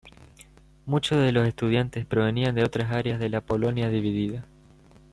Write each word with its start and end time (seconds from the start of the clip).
Muchos 0.87 1.19
de 1.19 1.31
los 1.31 1.47
estudiantes 1.47 2.07
provenían 2.07 2.55
de 2.55 2.63
otras 2.63 2.91
áreas 2.91 3.19
de 3.19 3.29
la 3.29 3.39
Polonia 3.41 3.87
dividida. 3.87 4.43